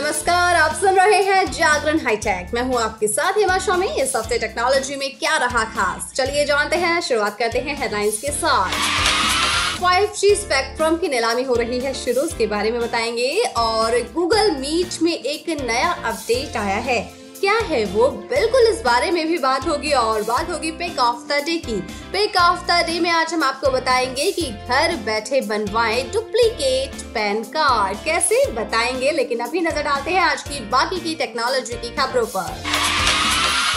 नमस्कार, 0.00 0.54
आप 0.54 0.74
सुन 0.74 0.94
रहे 0.94 1.22
हैं 1.22 1.52
जागरण 1.52 1.98
हाईटेक। 1.98 2.54
मैं 2.54 2.62
हूँ 2.62 2.80
आपके 2.80 3.08
साथ 3.08 3.32
हेमा 3.32 3.58
स्वामी। 3.58 3.86
इस 3.86 4.12
हफ़्ते 4.16 4.38
टेक्नोलॉजी 4.38 4.96
में 4.96 5.18
क्या 5.18 5.36
रहा 5.36 5.64
खास? 5.64 6.12
चलिए 6.14 6.44
जानते 6.44 6.76
हैं, 6.76 7.00
शुरुआत 7.00 7.38
करते 7.38 7.58
हैं 7.58 7.82
हेडलाइंस 7.82 8.20
के 8.20 8.30
साथ। 8.30 8.70
5G 9.80 10.34
स्पेक्ट्रम 10.34 10.96
की 10.96 11.08
नीलामी 11.08 11.42
हो 11.42 11.54
रही 11.54 11.80
है 11.80 11.94
शुरू, 11.94 12.20
उसके 12.20 12.46
बारे 12.46 12.70
में 12.70 12.80
बताएँगे। 12.80 13.42
और 13.56 13.90
गूगल 14.14 14.50
मीट 14.50 15.02
में 15.02 15.12
एक 15.12 15.60
नया 15.60 15.90
अपडेट 15.90 16.56
आया 16.56 16.76
है। 16.76 17.17
क्या 17.40 17.56
है 17.64 17.84
वो? 17.84 18.08
बिल्कुल 18.30 18.66
इस 18.68 18.80
बारे 18.82 19.10
में 19.10 19.26
भी 19.28 19.36
बात 19.38 19.66
होगी 19.68 19.90
और 19.92 20.22
बात 20.22 20.50
होगी 20.50 20.70
पिक 20.70 20.98
ऑफ़ 20.98 21.26
द 21.28 21.42
डे 21.46 21.56
की। 21.56 21.80
पिक 22.12 22.36
ऑफ़ 22.36 22.64
द 22.66 22.84
डे 22.86 22.98
में 23.00 23.10
आज 23.10 23.34
हम 23.34 23.42
आपको 23.42 23.70
बताएँगे 23.70 24.30
कि 24.32 24.42
घर 24.42 24.94
बैठे 25.04 25.40
बनवाएँ 25.40 26.02
डुप्लीकेट 26.12 27.02
पैन 27.14 27.42
कार्ड 27.46 27.98
कैसे? 28.04 28.44
बताएँगे, 28.52 29.10
लेकिन 29.10 29.40
अभी 29.40 29.60
नज़र 29.60 29.82
डालते 29.82 30.10
हैं 30.10 30.20
आज 30.20 30.42
की 30.42 30.60
बाकी 30.68 31.00
की 31.00 31.14
टेक्नोलॉजी 31.14 31.74
की 31.74 31.94
खबरों 31.96 32.26
पर। 32.26 32.62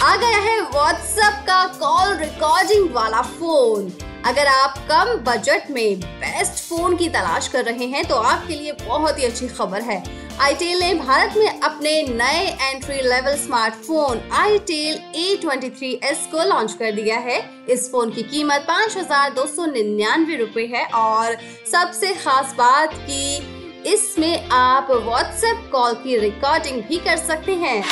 आ 0.04 0.16
गया 0.16 0.38
है 0.40 0.60
व्हाट्सएप 0.62 1.44
का 1.48 1.66
कॉल 1.80 2.16
रिकॉर्डिंग 2.18 2.90
वाला 2.94 3.22
फ़ोन 3.22 3.92
अगर 4.26 4.48
आप 4.48 4.78
कम 4.90 5.14
बजट 5.24 5.70
में 5.72 6.00
बेस्ट 6.00 6.64
फ़ोन 6.70 6.96
की 6.98 7.08
तलाश 7.10 7.48
कर 7.48 7.64
रहे 7.66 7.86
हैं 7.86 8.04
तो 8.06 8.16
आपके 8.16 8.56
लिए 8.56 8.72
बहुत 8.88 9.20
ही 9.20 9.26
अच्छी 9.26 9.48
खबर 9.48 9.82
है। 9.82 10.04
आईटेल 10.42 10.80
ने 10.80 10.94
भारत 10.94 11.34
में 11.38 11.60
अपने 11.60 11.92
नए 12.04 12.46
entry 12.62 12.96
level 13.02 13.36
smartphone 13.38 14.22
itel 14.34 14.96
A 15.16 15.38
twenty 15.42 15.70
three 15.70 15.92
S 16.04 16.26
को 16.32 16.44
लॉन्च 16.44 16.74
कर 16.74 16.92
दिया 16.92 17.18
है। 17.18 17.38
इस 17.70 17.88
फ़ोन 17.92 18.12
की 18.12 18.24
कीमत 18.24 18.66
पाँच 18.68 18.98
हज़ार 18.98 19.34
दो 19.34 19.46
सौ 19.48 19.66
निन्यानवे 19.66 20.36
रूपए 20.36 20.66
है 20.74 20.86
और 20.96 21.38
सबसे 21.72 22.14
खास 22.16 22.56
बात 22.58 22.94
की 23.02 23.92
इसमें 23.94 24.50
आप 24.52 24.92
व्हाट्सएप 24.92 25.70
कॉल 25.72 25.94
की 26.04 26.18
रिकॉर्डिंग 26.20 26.82
भी 26.84 26.98
कर 27.00 27.18
सकते 27.20 27.56
हैं। 27.56 27.84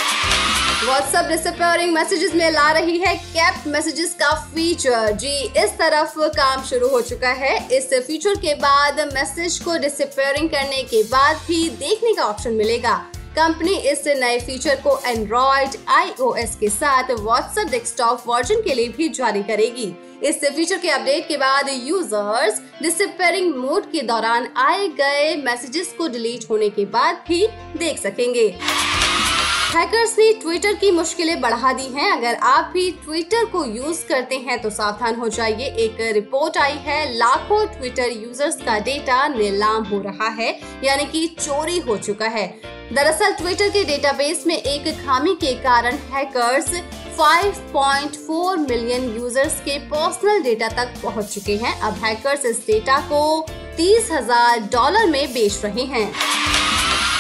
व्हाट्सएप 0.84 1.26
डिसअपियरिंग 1.26 1.92
मैसेजेस 1.94 2.34
में 2.36 2.50
ला 2.52 2.72
रही 2.72 2.98
है 3.00 3.14
कैप 3.16 3.64
मैसेजेस 3.68 4.14
का 4.20 4.30
फीचर 4.54 5.12
जी, 5.14 5.36
इस 5.64 5.72
तरफ़ 5.80 6.18
काम 6.36 6.64
शुरू 6.64 6.88
हो 6.88 7.02
चुका 7.02 7.30
है। 7.30 7.56
इस 7.78 7.90
फीचर 8.08 8.36
के 8.36 8.54
बाद 8.56 9.00
मैसेज 9.14 9.58
को 9.60 9.78
डिसअपियरिंग 9.78 10.50
करने 10.50 10.82
के 10.84 11.04
बाद 11.04 11.42
भी 11.48 11.70
देखने 11.70 12.14
का 12.14 12.24
ऑप्शन 12.24 12.54
मिलेगा। 12.54 12.96
कंपनी 13.36 13.76
इस 13.90 14.04
नए 14.08 14.40
फीचर 14.40 14.76
को 14.84 14.98
एंड्रॉइड 15.06 15.76
आईओएस 15.90 16.56
के 16.56 16.70
साथ 16.70 17.12
व्हाट्सएप 17.12 17.68
डेस्कटॉप 17.72 18.24
वर्जन 18.28 18.62
के 18.62 18.74
लिए 18.74 18.90
भी 18.90 19.10
जारी 19.10 19.44
करेगी। 19.44 19.94
इस 20.24 20.40
फीचर 20.46 20.78
के 20.78 20.90
अपडेट 20.90 21.28
के 21.28 21.38
बाद 21.38 21.70
यूज़र्स 21.84 22.62
डिसअपियरिंग 22.82 23.54
मोड 23.56 23.92
के 23.92 24.02
दौरान 24.04 24.48
आए 24.58 24.88
गए 24.98 25.36
मैसेजेस 25.44 25.94
को 25.98 26.08
डिलीट 26.08 26.50
होने 26.50 26.70
के 26.70 26.86
बाद 26.88 27.24
भी 27.28 27.46
देख 27.78 28.00
सकेंगे। 28.00 28.48
हैकर्स 29.70 30.17
ने 30.20 30.31
ट्विटर 30.34 30.73
की 30.73 30.89
मुश्किलें 30.92 31.39
बढ़ा 31.42 31.72
दी 31.73 31.84
हैं। 31.95 32.12
अगर 32.12 32.36
आप 32.44 32.70
भी 32.73 32.89
ट्विटर 33.03 33.44
को 33.45 33.64
यूज़ 33.66 34.02
करते 34.08 34.36
हैं 34.38 34.58
तो 34.61 34.70
सावधान 34.70 35.16
हो 35.16 35.28
जाइए। 35.30 35.66
एक 35.80 35.98
रिपोर्ट 36.14 36.58
आई 36.58 36.78
है, 36.86 37.17
लाखों 37.17 37.66
ट्विटर 37.67 38.11
यूज़र्स 38.14 38.56
का 38.56 38.78
डेटा 38.80 39.28
नीलाम 39.28 39.84
हो 39.84 40.00
रहा 40.02 40.30
है, 40.39 40.50
यानी 40.84 41.06
कि 41.06 41.26
चोरी 41.39 41.78
हो 41.80 41.98
चुका 41.98 42.28
है। 42.28 42.48
दरअसल 42.94 43.34
ट्विटर 43.34 43.70
के 43.70 43.84
डेटाबेस 43.86 44.44
में 44.48 44.56
एक 44.56 44.89
खामी 45.06 45.36
के 45.36 45.53
कारण 45.61 45.98
हैकर्स 46.14 46.73
5.4 47.20 48.58
मिलियन 48.59 49.09
यूज़र्स 49.16 49.59
के 49.59 49.78
पर्सनल 49.89 50.42
डेटा 50.44 50.67
तक 50.76 51.02
पहुँच 51.04 51.33
चुके 51.33 51.56
हैं। 51.58 51.80
अब 51.81 52.04
हैकर्स 52.04 52.45
इस 52.45 52.66
डेटा 52.67 53.00
को 53.11 53.22
तीस 53.78 54.11
हज़ार 54.11 54.59
डॉलर 54.72 55.06
में 55.08 55.26
बेच 55.33 55.61
रहे 55.64 55.83
हैं। 55.88 56.11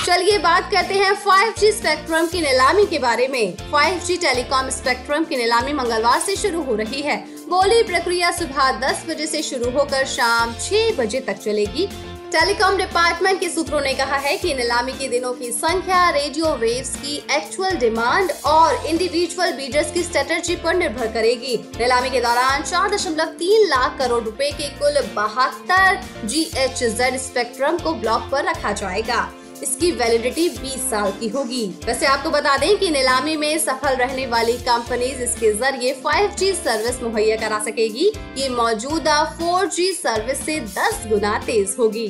चलिए 0.09 0.37
बात 0.37 0.69
करते 0.71 0.93
हैं 0.93 1.11
5G 1.23 1.71
स्पेक्ट्रम 1.71 2.27
की 2.27 2.39
नीलामी 2.41 2.85
के 2.85 2.99
बारे 2.99 3.27
में। 3.27 3.57
5G 3.71 4.15
टेलीकॉम 4.21 4.69
स्पेक्ट्रम 4.69 5.23
की 5.23 5.37
नीलामी 5.37 5.73
मंगलवार 5.73 6.19
से 6.19 6.35
शुरू 6.35 6.61
हो 6.61 6.75
रही 6.75 7.01
है। 7.01 7.17
बोली 7.49 7.81
प्रक्रिया 7.83 8.31
सुबह 8.31 8.71
10 8.79 9.05
बजे 9.09 9.27
से 9.27 9.41
शुरू 9.41 9.69
होकर 9.71 10.05
शाम 10.05 10.53
6 10.61 10.91
बजे 10.97 11.19
तक 11.19 11.37
चलेगी। 11.37 11.87
टेलीकॉम 12.31 12.77
डिपार्टमेंट 12.77 13.39
के 13.39 13.49
सूत्रों 13.49 13.81
ने 13.81 13.93
कहा 13.93 14.17
है 14.17 14.35
कि 14.37 14.53
नीलामी 14.53 14.91
के 14.91 15.07
दिनों 15.07 15.33
की 15.33 15.51
संख्या 15.51 16.09
रेडियो 16.09 16.55
वेव्स 16.55 16.95
की 16.95 17.15
एक्चुअल 17.31 17.77
डिमांड 17.77 18.31
और 18.45 18.85
इंडिविजुअल 18.85 19.51
बीडर्स 19.51 19.91
की 19.91 20.03
स्ट्रेटजी 20.03 20.55
पर 20.55 20.75
निर्भर 20.75 21.07
करेगी। 21.13 21.57
नीलामी 21.79 22.09
के 22.09 22.21
दौरान 22.21 22.63
चार 22.63 22.95
दशमलव 22.95 23.35
तीन 23.39 23.67
लाख 23.67 23.97
करोड़ 23.99 24.23
रुपए 24.23 24.51
के 24.51 24.69
कुल 24.79 25.01
बहत्तर 25.15 26.01
जी 26.25 26.49
स्पेक्ट्रम 26.55 27.77
को 27.77 27.93
ब्लॉक 27.95 28.29
पर 28.31 28.49
रखा 28.49 28.71
जाएगा। 28.73 29.27
इसकी 29.63 29.91
वैलिडिटी 29.91 30.49
20 30.49 30.89
साल 30.89 31.11
की 31.11 31.27
होगी। 31.27 31.65
वैसे 31.85 32.05
आपको 32.05 32.29
बता 32.29 32.57
दें 32.57 32.77
कि 32.77 32.89
नीलामी 32.89 33.35
में 33.35 33.57
सफल 33.59 33.95
रहने 33.95 34.27
वाली 34.27 34.53
कंपनीज़ 34.67 35.21
इसके 35.23 35.53
ज़रिए 35.53 35.93
5G 36.05 36.53
सर्विस 36.55 37.01
मुहैया 37.03 37.35
करा 37.37 37.59
सकेगी। 37.63 38.11
ये 38.37 38.49
मौजूदा 38.49 39.17
4G 39.39 39.91
सर्विस 39.93 40.45
से 40.45 40.59
10 40.77 41.05
गुना 41.09 41.37
तेज 41.45 41.75
होगी। 41.79 42.07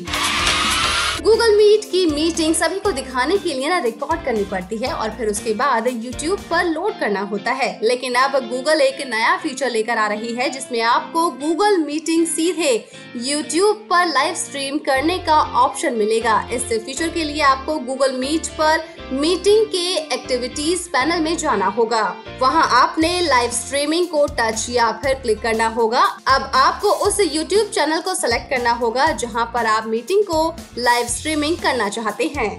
गूगल 1.24 1.56
मीट 1.56 1.84
की 1.86 2.06
मीटिंग 2.06 2.54
सभी 2.56 2.80
को 2.80 2.92
दिखाने 2.92 3.38
के 3.38 3.54
लिए 3.54 3.70
ना 3.70 3.78
रिकॉर्ड 3.80 4.24
करनी 4.26 4.44
पड़ती 4.44 4.78
है 4.78 4.92
और 4.94 5.10
फिर 5.10 5.30
उसके 5.30 5.54
बाद 5.54 5.88
यूट्यूब 5.88 6.40
पर 6.50 6.66
लोड 6.66 7.00
करना 7.00 7.22
होता 7.22 7.52
है। 7.52 7.80
लेकिन 7.84 8.14
अब 8.16 8.38
गूगल 8.50 8.82
एक 8.82 9.02
नया 9.08 9.36
फीचर 9.38 9.70
लेकर 9.70 9.98
आ 9.98 10.08
रही 10.08 10.34
है, 10.36 10.50
जिसमें 10.50 10.82
आपको 10.82 11.30
गूगल 11.32 11.78
मीटिंग 11.78 12.26
सीधे 12.28 12.72
यूट्यूब 13.16 13.88
पर 13.90 14.06
लाइव 14.06 14.36
स्ट्रीम 14.36 14.78
करने 14.78 15.18
का 15.18 15.40
ऑप्शन 15.64 15.94
मिलेगा। 15.94 16.40
इस 16.54 16.64
फीचर 16.86 17.10
के 17.10 17.24
लिए 17.24 17.42
आपको 17.42 17.78
गूगल 17.80 18.12
मीट 18.12 18.48
पर 18.60 18.84
मीटिंग 19.12 19.66
के 19.66 19.86
एक्टिविटीज़ 20.14 20.88
पैनल 20.88 21.22
में 21.22 21.36
जाना 21.38 21.68
होगा। 21.68 22.04
वहाँ 22.42 22.68
आपने 22.72 23.20
लाइव 23.22 23.52
स्ट्रीमिंग 23.52 24.08
को 24.08 24.26
टच 24.40 24.66
या 24.70 24.92
फिर 25.04 25.14
क्लिक 25.14 25.42
करना 25.42 25.68
होगा। 25.68 26.04
अब 26.28 26.52
आपको 26.56 26.92
उस 27.08 27.20
यूट्यूब 27.20 27.68
चैनल 27.68 28.02
को 28.02 28.16
सिलेक्ट 28.16 28.50
करना 28.50 28.72
होगा, 28.74 29.12
जहाँ 29.12 29.46
पर 29.54 29.66
आप 29.66 29.88
मीटिंग 29.88 30.24
को 30.24 30.56
लाइव 30.78 31.08
स्ट्रीमिंग 31.10 31.58
करना 31.58 31.90
चाहते 31.90 32.32
हैं। 32.38 32.58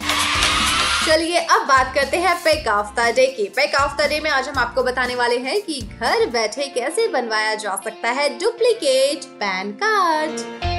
चलिए 1.07 1.39
अब 1.39 1.67
बात 1.67 1.95
करते 1.95 2.17
हैं 2.17 2.35
पैक 2.37 2.69
द 2.99 3.13
डे 3.17 3.27
की। 3.27 3.45
पैक 3.57 3.75
ऑफ़ 3.75 3.97
द 3.97 4.09
डे 4.09 4.21
में 4.21 4.31
आज 4.31 4.49
हम 4.49 4.59
आपको 4.59 4.83
बताने 4.83 5.15
वाले 5.15 5.39
हैं 5.39 5.61
कि 5.63 5.81
घर 6.01 6.27
बैठे 6.31 6.67
कैसे 6.69 7.09
बनवाया 7.09 7.55
जा 7.55 7.77
सकता 7.85 8.11
है 8.11 8.29
duplicate 8.39 9.25
PAN 9.41 9.73
card 9.73 10.70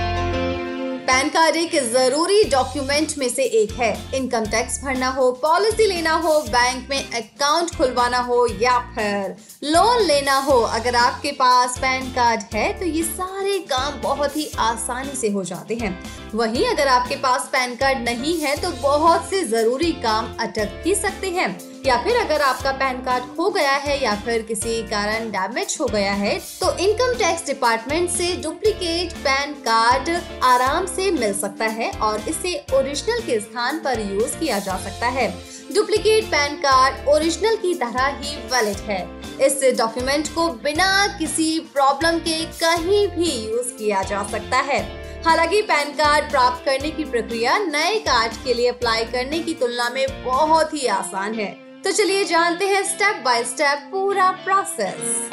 PAN 1.12 1.30
card 1.30 1.56
एक 1.56 1.74
ज़रूरी 1.84 2.44
डॉक्यूमेंट 2.50 3.14
में 3.18 3.28
से 3.30 3.44
एक 3.62 3.72
है। 3.72 3.90
इनकम 4.16 4.46
टैक्स 4.46 4.80
भरना 4.84 5.08
हो, 5.10 5.32
पॉलिसी 5.42 5.88
लेना 5.88 6.12
हो, 6.16 6.38
बैंक 6.44 6.88
में 6.90 7.10
अकाउंट 7.12 7.76
खुलवाना 7.76 8.20
हो 8.20 8.46
या 8.62 8.78
फिर 8.96 9.36
लोन 9.64 10.02
लेना 10.02 10.38
हो, 10.38 10.54
अगर 10.70 10.96
आपके 10.96 11.32
पास 11.32 11.78
पैन 11.78 12.10
कार्ड 12.12 12.44
है 12.54 12.72
तो 12.80 12.86
ये 12.86 13.04
सारे 13.04 13.58
काम 13.72 14.00
बहुत 14.02 14.38
ही 14.38 14.50
आसानी 14.60 15.16
से 15.16 15.30
हो 15.30 15.44
जाते 15.44 15.76
हैं। 15.76 15.92
वहीं 16.34 16.66
अगर 16.68 16.88
आपके 16.88 17.16
पास 17.18 17.50
पैन 17.52 17.76
कार्ड 17.76 18.04
नहीं 18.04 18.38
है 18.40 18.56
तो 18.62 18.72
बहुत 18.82 19.30
से 19.30 19.44
ज़रूरी 19.46 19.92
काम 20.04 20.34
अटक 20.40 20.82
भी 20.84 20.96
सकते 20.96 21.30
हैं। 21.30 21.50
या 21.86 21.96
फिर 22.04 22.18
अगर 22.18 22.42
आपका 22.42 22.72
पैन 22.72 22.98
कार्ड 23.02 23.24
खो 23.36 23.50
गया 23.50 23.72
है 23.76 23.98
या 24.04 24.14
फिर 24.16 24.42
किसी 24.42 24.82
कारण 24.84 25.30
डैमेज 25.32 25.76
हो 25.80 25.86
गया 25.86 26.12
है 26.14 26.38
तो 26.60 26.72
इनकम 26.78 27.14
टैक्स 27.20 27.46
डिपार्टमेंट 27.46 28.10
से 28.10 28.36
डुप्लीकेट 28.44 29.14
पैन 29.18 29.54
कार्ड 29.68 30.10
आराम 30.44 30.86
से 30.86 31.10
मिल 31.12 31.34
सकता 31.34 31.66
है 31.70 31.90
और 32.00 32.30
इसे 32.30 32.54
ओरिजिनल 32.74 33.22
के 33.22 33.40
स्थान 33.40 33.80
पर 33.80 34.00
यूज़ 34.02 34.38
किया 34.38 34.60
जा 34.60 34.78
सकता 34.78 35.08
है। 35.08 35.28
डुप्लीकेट 35.76 36.26
पैन 36.26 36.56
कार्ड 36.58 37.08
ओरिजिनल 37.08 37.56
की 37.56 37.74
तरह 37.74 38.08
ही 38.18 38.36
वैलिड 38.52 38.78
है। 38.90 39.02
इस 39.46 39.60
डॉक्यूमेंट 39.78 40.28
को 40.28 40.48
बिना 40.64 41.08
किसी 41.20 41.60
प्रॉब्लम 41.74 42.20
के 42.20 42.44
कहीं 42.60 43.08
भी 43.08 43.32
यूज़ 43.48 43.74
किया 43.74 44.04
जा 44.04 44.24
सकता 44.32 44.58
है। 44.70 44.80
हालाँकि 45.24 45.62
पैन 45.62 45.92
कार्ड 45.96 46.30
प्राप्त 46.32 46.66
करने 46.66 46.92
की 46.92 47.04
प्रक्रिया 47.06 47.58
नए 47.58 48.00
कार्ड 48.02 48.44
के 48.44 48.54
लिए 48.54 48.70
अप्लाई 48.70 49.06
करने 49.06 49.40
की 49.40 49.54
तुलना 49.54 49.90
में 49.90 50.24
बहुत 50.24 50.74
ही 50.74 50.88
आसान 50.92 51.34
है। 51.34 51.71
तो 51.84 51.92
चलिए 51.92 52.24
जानते 52.26 52.66
हैं 52.68 52.84
स्टेप 52.84 53.22
बाय 53.26 53.44
स्टेप 53.44 53.88
पूरा 53.92 54.30
प्रोसेस 54.44 55.30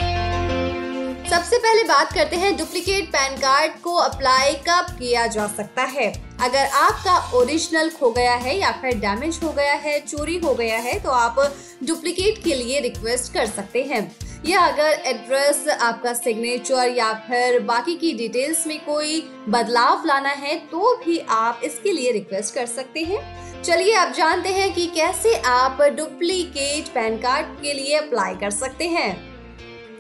सबसे 1.30 1.58
पहले 1.58 1.82
बात 1.82 2.12
करते 2.12 2.36
हैं 2.36 2.56
डुप्लीकेट 2.56 3.08
पैन 3.08 3.36
कार्ड 3.36 3.72
को 3.82 3.94
अप्लाई 3.94 4.52
कब 4.68 4.86
किया 4.90 5.26
जा 5.26 5.46
सकता 5.46 5.82
है? 5.82 6.06
अगर 6.40 6.66
आपका 6.66 7.16
ओरिजिनल 7.34 7.90
खो 7.90 8.10
गया 8.10 8.34
है 8.34 8.56
या 8.58 8.70
फिर 8.72 8.94
डैमेज 8.98 9.40
हो 9.44 9.52
गया 9.52 9.72
है, 9.74 10.00
चोरी 10.00 10.38
हो 10.38 10.54
गया 10.54 10.78
है 10.78 10.98
तो 11.00 11.10
आप 11.10 11.36
डुप्लीकेट 11.84 12.42
के 12.44 12.54
लिए 12.54 12.80
रिक्वेस्ट 12.80 13.32
कर 13.32 13.46
सकते 13.46 13.82
हैं. 13.82 14.16
या 14.46 14.60
अगर 14.60 15.02
एड्रेस 15.06 15.66
आपका 15.68 16.12
सिग्नेचर 16.12 16.94
या 16.96 17.12
फिर 17.28 17.58
बाकी 17.62 17.96
की 17.96 18.12
डिटेल्स 18.12 18.66
में 18.66 18.78
कोई 18.84 19.20
बदलाव 19.48 20.06
लाना 20.06 20.28
है 20.28 20.54
तो 20.72 20.94
भी 20.96 21.18
आप 21.28 21.60
इसके 21.64 21.92
लिए 21.92 22.12
रिक्वेस्ट 22.12 22.54
कर 22.54 22.66
सकते 22.66 23.00
हैं. 23.00 23.20
चलिए 23.64 23.94
अब 23.94 24.12
जानते 24.12 24.48
हैं 24.48 24.72
कि 24.74 24.86
कैसे 24.86 25.34
आप 25.46 25.80
डुप्लीकेट 25.96 26.88
पैन 26.88 27.16
कार्ड 27.16 27.46
के 27.62 27.72
लिए 27.72 27.96
अप्लाई 27.96 28.34
कर 28.34 28.50
सकते 28.50 28.86
हैं। 28.88 29.10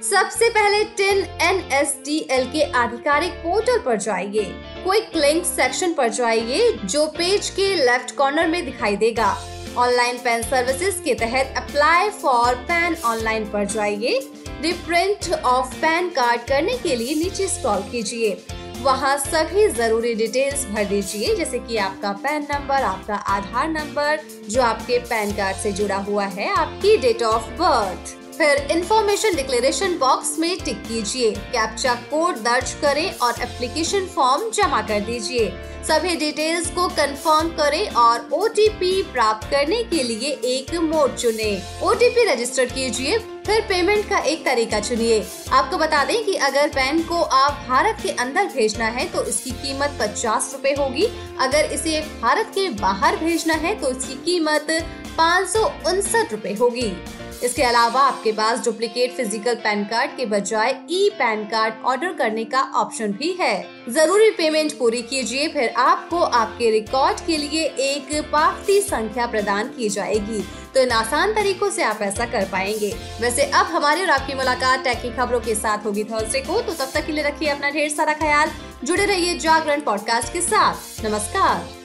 सबसे 0.02 0.48
पहले 0.48 0.82
TIN 0.96 1.24
N 1.42 1.62
S 1.72 1.96
D 2.04 2.18
L 2.30 2.44
के 2.44 2.62
आधिकारिक 2.72 3.32
पोर्टल 3.32 3.78
पर 3.78 3.96
जाइए। 3.96 4.44
क्विक 4.84 5.16
लिंक 5.16 5.44
सेक्शन 5.44 5.94
पर 5.94 6.08
जाइए 6.08 6.72
जो 6.84 7.06
पेज 7.08 7.48
के 7.50 7.74
लेफ़्ट 7.74 8.14
कॉर्नर 8.16 8.46
में 8.46 8.64
दिखाई 8.64 8.96
देगा। 8.96 9.36
ऑनलाइन 9.78 10.18
पैन 10.18 10.42
सर्विसेज़ 10.42 11.02
के 11.02 11.14
तहत 11.14 11.54
अप्लाई 11.56 12.10
फॉर 12.10 12.54
पैन 12.68 12.96
ऑनलाइन 13.04 13.50
पर 13.50 13.64
जाइए। 13.64 14.18
रिप्रिंट 14.62 15.32
ऑफ़ 15.34 15.74
पैन 15.74 16.08
कार्ड 16.10 16.40
करने 16.40 16.76
के 16.78 16.96
लिए 16.96 17.14
नीचे 17.14 17.48
स्क्रॉल 17.48 17.82
कीजिए। 17.90 18.30
वहाँ 18.82 19.16
सभी 19.18 19.66
ज़रूरी 19.68 20.14
डिटेल्स 20.14 20.64
भर 20.66 20.84
दीजिए, 20.84 21.34
जैसे 21.36 21.58
कि 21.58 21.76
आपका 21.76 22.12
पैन 22.22 22.46
नंबर 22.50 22.82
आपका 22.82 23.14
आधार 23.14 23.68
नंबर 23.68 24.20
जो 24.50 24.62
आपके 24.62 24.98
पैन 25.00 25.32
कार्ड 25.32 25.56
से 25.56 25.72
जुड़ा 25.72 25.96
हुआ 26.02 26.24
है, 26.26 26.48
आपकी 26.54 26.96
डेट 26.96 27.22
ऑफ़ 27.22 27.48
बर्थ 27.60 28.16
फिर 28.38 28.68
इंफॉर्मेशन 28.70 29.34
डिक्लेरेशन 29.36 29.96
बॉक्स 29.98 30.38
में 30.38 30.58
टिक 30.64 30.82
कीजिए। 30.82 31.30
कैप्चा 31.30 31.94
कोड 32.10 32.36
दर्ज 32.38 32.72
करें 32.82 33.10
और 33.12 33.40
एप्लीकेशन 33.42 34.06
फॉर्म 34.06 34.50
जमा 34.50 34.82
कर 34.82 35.00
दीजिए। 35.00 35.48
सभी 35.84 36.14
डिटेल्स 36.16 36.70
को 36.70 36.86
कंफर्म 36.88 37.48
करें 37.56 37.88
और 37.92 38.28
ओटीपी 38.32 39.02
प्राप्त 39.12 39.48
करने 39.50 39.82
के 39.84 40.02
लिए 40.02 40.30
एक 40.46 40.74
मोड 40.74 41.16
चुने। 41.16 41.50
ओ 41.82 41.92
रजिस्टर 41.92 42.66
कीजिए, 42.66 43.18
फिर 43.18 43.60
पेमेंट 43.62 44.08
का 44.08 44.18
एक 44.20 44.44
तरीका 44.44 44.80
चुनिए। 44.80 45.20
आपको 45.52 45.78
बता 45.78 46.04
दें 46.04 46.24
कि 46.24 46.34
अगर 46.34 46.68
पैन 46.68 47.02
को 47.02 47.20
आप 47.22 47.64
भारत 47.68 47.98
के 48.02 48.10
अंदर 48.18 48.46
भेजना 48.46 48.86
है 48.88 49.08
तो 49.08 49.24
इसकी 49.24 49.50
कीमत 49.52 49.98
पचास 50.00 50.50
रूपए 50.54 50.74
होगी। 50.78 51.06
अगर 51.40 51.72
इसे 51.72 52.00
भारत 52.22 52.52
के 52.54 52.68
बाहर 52.80 53.16
भेजना 53.16 53.54
है 53.56 53.74
तो 53.80 53.90
इसकी 53.90 54.14
कीमत 54.24 54.66
पाँच 55.18 55.48
सौ 55.48 55.64
उनसठ 55.86 56.32
रूपए 56.32 56.52
होगी। 56.54 56.92
इसके 57.44 57.62
अलावा 57.62 58.00
आपके 58.00 58.32
पास 58.32 58.64
डुप्लीकेट 58.64 59.12
फ़िज़िकल 59.16 59.54
पैन 59.54 59.84
कार्ड 59.84 60.16
के 60.16 60.26
बजाय 60.26 60.70
ई 60.90 61.08
पैन 61.18 61.44
कार्ड 61.44 61.74
ऑर्डर 61.84 62.12
करने 62.12 62.44
का 62.44 62.62
ऑप्शन 62.76 63.12
भी 63.12 63.32
है। 63.40 63.54
ज़रूरी 63.88 64.30
पेमेंट 64.30 64.72
पूरी 64.78 65.02
कीजिए, 65.02 65.48
फिर 65.48 65.74
आपको 65.76 66.18
आपके 66.18 66.70
रिकॉर्ड 66.70 67.20
के 67.26 67.36
लिए 67.36 67.64
एक 67.64 68.12
पावती 68.32 68.80
संख्या 68.80 69.26
प्रदान 69.26 69.68
की 69.68 69.88
जाएगी। 69.88 70.42
तो 70.74 70.80
इन 70.80 70.90
आसान 70.90 71.34
तरीकों 71.34 71.70
से 71.70 71.82
आप 71.82 72.02
ऐसा 72.02 72.24
कर 72.26 72.44
पाएँगे। 72.44 72.94
वैसे 73.20 73.44
अब 73.44 73.66
हमारी 73.66 74.02
और 74.02 74.10
आपकी 74.10 74.34
मुलाकात 74.34 74.84
टेक 74.84 75.02
की 75.02 75.10
खबरों 75.10 75.40
के 75.40 75.54
साथ 75.54 75.86
होगी 75.86 76.04
थर्सडे 76.04 76.40
को। 76.40 76.60
तो 76.60 76.72
तब 76.74 76.90
तक 76.94 77.06
के 77.06 77.12
लिए 77.12 77.24
रखिए 77.24 77.48
अपना 77.48 77.70
ढेर 77.70 77.88
सारा 77.88 78.14
ख्याल। 78.14 78.50
जुड़े 78.84 79.04
रहिए 79.06 79.38
जागरण 79.38 79.80
पॉडकास्ट 79.80 80.32
के 80.32 80.40
साथ। 80.40 81.04
नमस्कार। 81.04 81.77